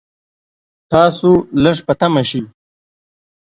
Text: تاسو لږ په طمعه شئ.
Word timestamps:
تاسو 0.91 1.29
لږ 1.63 1.77
په 1.85 1.93
طمعه 1.99 2.23
شئ. 2.29 2.41